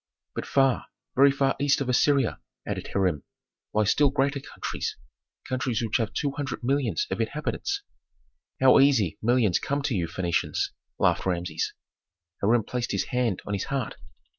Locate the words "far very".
0.47-1.29